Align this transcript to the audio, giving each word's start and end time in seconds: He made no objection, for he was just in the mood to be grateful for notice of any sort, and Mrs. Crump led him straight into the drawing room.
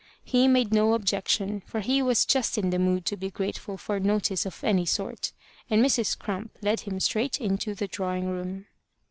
He 0.23 0.47
made 0.47 0.73
no 0.73 0.95
objection, 0.95 1.61
for 1.67 1.81
he 1.81 2.01
was 2.01 2.25
just 2.25 2.57
in 2.57 2.71
the 2.71 2.79
mood 2.79 3.05
to 3.05 3.15
be 3.15 3.29
grateful 3.29 3.77
for 3.77 3.99
notice 3.99 4.47
of 4.47 4.63
any 4.63 4.83
sort, 4.83 5.31
and 5.69 5.85
Mrs. 5.85 6.17
Crump 6.17 6.57
led 6.63 6.79
him 6.79 6.99
straight 6.99 7.39
into 7.39 7.75
the 7.75 7.87
drawing 7.87 8.27
room. 8.27 8.65